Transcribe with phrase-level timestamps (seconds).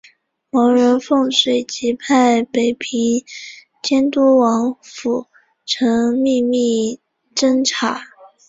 [0.49, 3.23] 毛人凤随即派北平
[4.09, 5.27] 督察王蒲
[5.63, 6.99] 臣秘密
[7.35, 8.03] 侦查。